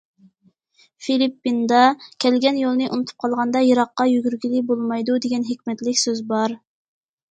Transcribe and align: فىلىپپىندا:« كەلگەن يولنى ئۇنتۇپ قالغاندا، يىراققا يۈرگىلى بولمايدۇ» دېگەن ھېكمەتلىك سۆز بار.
فىلىپپىندا:« 1.07 1.81
كەلگەن 2.25 2.59
يولنى 2.63 2.89
ئۇنتۇپ 2.89 3.23
قالغاندا، 3.27 3.63
يىراققا 3.69 4.11
يۈرگىلى 4.17 4.67
بولمايدۇ» 4.75 5.23
دېگەن 5.29 5.51
ھېكمەتلىك 5.55 6.05
سۆز 6.07 6.31
بار. 6.37 6.63